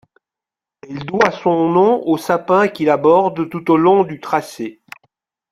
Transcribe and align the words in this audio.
Elle 0.89 1.05
doit 1.05 1.29
son 1.29 1.69
nom 1.69 2.01
aux 2.07 2.17
sapins 2.17 2.67
qui 2.67 2.85
la 2.85 2.97
bordent 2.97 3.47
tout 3.51 3.69
au 3.69 3.77
long 3.77 4.03
du 4.03 4.19
tracé. 4.19 4.81